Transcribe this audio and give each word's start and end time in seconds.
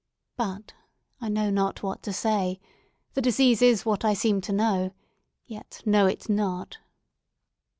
But 0.35 0.73
I 1.19 1.29
know 1.29 1.51
not 1.51 1.83
what 1.83 2.01
to 2.01 2.11
say, 2.11 2.59
the 3.13 3.21
disease 3.21 3.61
is 3.61 3.85
what 3.85 4.03
I 4.03 4.15
seem 4.15 4.41
to 4.41 4.51
know, 4.51 4.95
yet 5.45 5.83
know 5.85 6.07
it 6.07 6.27
not." 6.27 6.79